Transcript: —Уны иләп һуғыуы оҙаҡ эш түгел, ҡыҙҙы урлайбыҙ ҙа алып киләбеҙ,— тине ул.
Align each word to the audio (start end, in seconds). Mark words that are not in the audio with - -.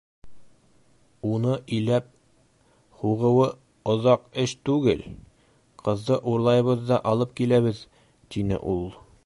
—Уны 1.31 1.57
иләп 1.79 2.07
һуғыуы 3.01 3.45
оҙаҡ 3.95 4.25
эш 4.45 4.55
түгел, 4.71 5.05
ҡыҙҙы 5.85 6.17
урлайбыҙ 6.33 6.83
ҙа 6.93 6.99
алып 7.13 7.37
киләбеҙ,— 7.41 7.85
тине 8.37 8.59
ул. 8.73 8.87